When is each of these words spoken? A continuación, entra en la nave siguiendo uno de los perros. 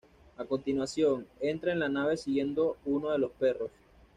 A 0.35 0.45
continuación, 0.45 1.27
entra 1.41 1.71
en 1.73 1.77
la 1.79 1.87
nave 1.87 2.17
siguiendo 2.17 2.75
uno 2.85 3.11
de 3.11 3.19
los 3.19 3.29
perros. 3.33 3.69